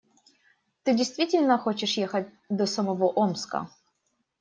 [0.83, 3.69] Ты действительно хочешь ехать до самого Омска?